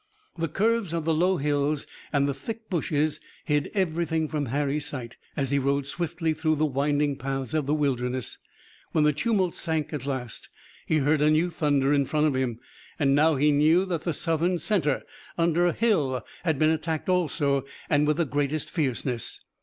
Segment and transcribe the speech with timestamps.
[0.35, 5.15] The curves of the low hills and the thick bushes hid everything from Harry's sight,
[5.37, 8.39] as he rode swiftly through the winding paths of the Wilderness.
[8.93, 10.49] When the tumult sank at last
[10.87, 12.57] he heard a new thunder in front of him,
[12.97, 15.03] and now he knew that the Southern center
[15.37, 19.41] under Hill had been attacked also, and with the greatest fierceness.